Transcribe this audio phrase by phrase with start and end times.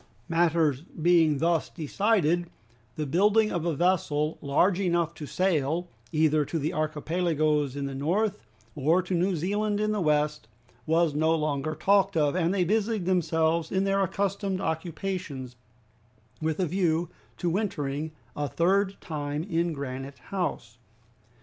[0.27, 2.49] Matters being thus decided,
[2.95, 7.93] the building of a vessel large enough to sail either to the Archipelagoes in the
[7.93, 8.39] north,
[8.73, 10.47] or to New Zealand in the west,
[10.87, 15.55] was no longer talked of, and they busied themselves in their accustomed occupations,
[16.41, 20.79] with a view to wintering a third time in Granite House.